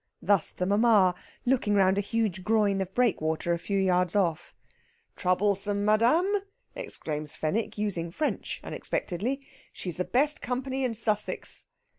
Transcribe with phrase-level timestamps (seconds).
[0.23, 1.13] Thus the mamma,
[1.45, 4.55] looking round a huge groin of breakwater a few yards off.
[5.15, 6.37] "Troublesome, madame?"
[6.73, 9.41] exclaims Fenwick, using French unexpectedly.
[9.71, 11.67] "She's the best company in Sussex."